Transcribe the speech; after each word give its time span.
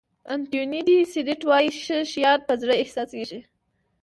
انتوني 0.33 0.79
دي 0.87 0.95
سېنټ 1.11 1.41
وایي 1.49 1.69
ښه 1.83 1.97
شیان 2.11 2.39
په 2.47 2.53
زړه 2.61 2.73
احساسېږي. 2.81 3.39